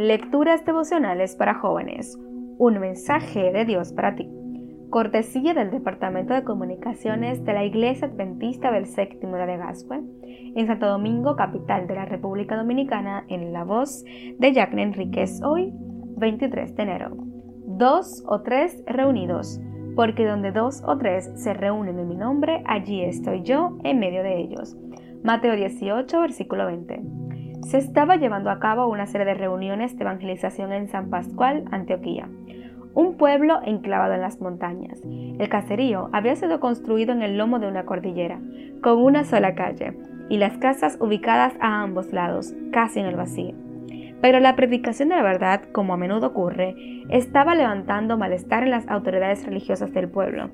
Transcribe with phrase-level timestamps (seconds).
[0.00, 2.18] Lecturas devocionales para jóvenes.
[2.56, 4.30] Un mensaje de Dios para ti.
[4.88, 9.60] Cortesía del Departamento de Comunicaciones de la Iglesia Adventista del Séptimo de
[10.56, 14.02] en Santo Domingo, capital de la República Dominicana, en la voz
[14.38, 15.70] de Jacqueline Enríquez, hoy,
[16.16, 17.10] 23 de enero.
[17.66, 19.60] Dos o tres reunidos,
[19.96, 24.22] porque donde dos o tres se reúnen en mi nombre, allí estoy yo en medio
[24.22, 24.78] de ellos.
[25.22, 27.19] Mateo 18, versículo 20
[27.62, 32.28] se estaba llevando a cabo una serie de reuniones de evangelización en San Pascual, Antioquía,
[32.94, 35.00] un pueblo enclavado en las montañas.
[35.04, 38.40] El caserío había sido construido en el lomo de una cordillera,
[38.82, 39.96] con una sola calle,
[40.28, 43.69] y las casas ubicadas a ambos lados, casi en el vacío.
[44.20, 46.74] Pero la predicación de la verdad, como a menudo ocurre,
[47.08, 50.50] estaba levantando malestar en las autoridades religiosas del pueblo,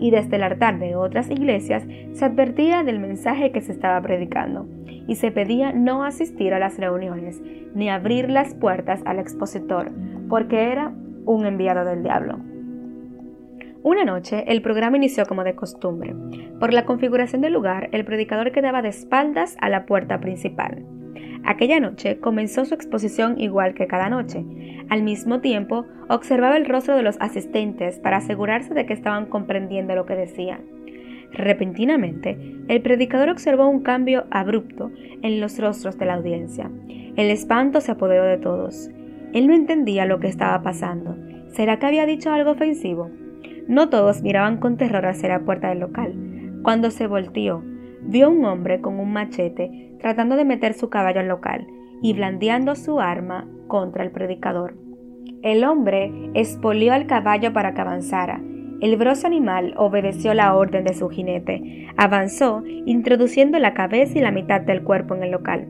[0.00, 4.68] y desde el altar de otras iglesias se advertía del mensaje que se estaba predicando,
[4.86, 7.42] y se pedía no asistir a las reuniones,
[7.74, 9.90] ni abrir las puertas al expositor,
[10.28, 10.92] porque era
[11.24, 12.38] un enviado del diablo.
[13.82, 16.14] Una noche el programa inició como de costumbre.
[16.58, 20.84] Por la configuración del lugar, el predicador quedaba de espaldas a la puerta principal.
[21.44, 24.44] Aquella noche comenzó su exposición igual que cada noche.
[24.88, 29.94] Al mismo tiempo, observaba el rostro de los asistentes para asegurarse de que estaban comprendiendo
[29.94, 30.60] lo que decía.
[31.32, 34.90] Repentinamente, el predicador observó un cambio abrupto
[35.22, 36.70] en los rostros de la audiencia.
[37.16, 38.90] El espanto se apoderó de todos.
[39.32, 41.16] Él no entendía lo que estaba pasando.
[41.48, 43.10] ¿Será que había dicho algo ofensivo?
[43.66, 46.14] No todos miraban con terror hacia la puerta del local.
[46.62, 47.62] Cuando se volteó,
[48.02, 51.66] vio un hombre con un machete tratando de meter su caballo al local
[52.02, 54.76] y blandeando su arma contra el predicador.
[55.42, 58.40] El hombre espolió al caballo para que avanzara.
[58.80, 64.30] El broso animal obedeció la orden de su jinete, avanzó, introduciendo la cabeza y la
[64.30, 65.66] mitad del cuerpo en el local,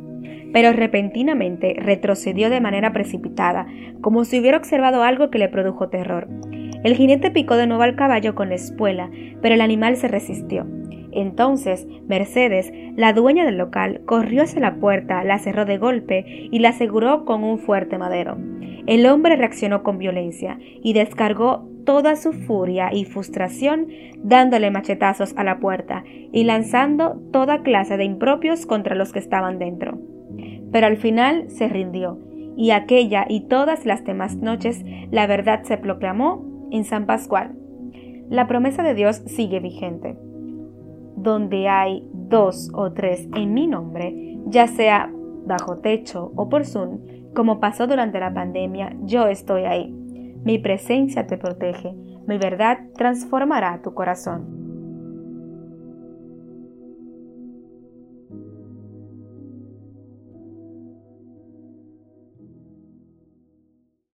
[0.52, 3.66] pero repentinamente retrocedió de manera precipitada,
[4.02, 6.28] como si hubiera observado algo que le produjo terror.
[6.84, 10.67] El jinete picó de nuevo al caballo con la espuela, pero el animal se resistió.
[11.18, 16.61] Entonces, Mercedes, la dueña del local, corrió hacia la puerta, la cerró de golpe y
[16.61, 18.39] la aseguró con un fuerte madero.
[18.86, 25.42] El hombre reaccionó con violencia y descargó toda su furia y frustración dándole machetazos a
[25.42, 29.98] la puerta y lanzando toda clase de impropios contra los que estaban dentro.
[30.70, 32.20] Pero al final se rindió,
[32.56, 37.56] y aquella y todas las demás noches la verdad se proclamó en San Pascual.
[38.30, 40.17] La promesa de Dios sigue vigente
[41.23, 45.11] donde hay dos o tres en mi nombre, ya sea
[45.46, 47.01] bajo techo o por Zoom,
[47.34, 49.95] como pasó durante la pandemia, yo estoy ahí.
[50.45, 51.95] Mi presencia te protege,
[52.27, 54.58] mi verdad transformará tu corazón.